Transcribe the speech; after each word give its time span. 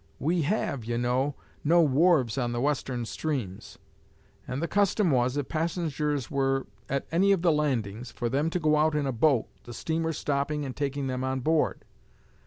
We 0.17 0.41
have, 0.41 0.83
you 0.83 0.97
know, 0.97 1.35
no 1.63 1.87
wharves 1.87 2.35
on 2.35 2.53
the 2.53 2.59
Western 2.59 3.05
streams; 3.05 3.77
and 4.47 4.59
the 4.59 4.67
custom 4.67 5.11
was, 5.11 5.37
if 5.37 5.47
passengers 5.47 6.31
were 6.31 6.65
at 6.89 7.05
any 7.11 7.31
of 7.33 7.43
the 7.43 7.51
landings, 7.51 8.09
for 8.09 8.27
them 8.27 8.49
to 8.49 8.59
go 8.59 8.77
out 8.77 8.95
in 8.95 9.05
a 9.05 9.11
boat, 9.11 9.45
the 9.63 9.75
steamer 9.75 10.11
stopping 10.11 10.65
and 10.65 10.75
taking 10.75 11.05
them 11.05 11.23
on 11.23 11.41
board. 11.41 11.85